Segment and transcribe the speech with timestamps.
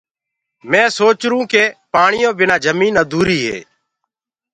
[0.69, 1.63] مينٚ سوچهيرو ڪي
[1.93, 3.67] پآڻيو بنآ جمين اڌوريٚ هي اور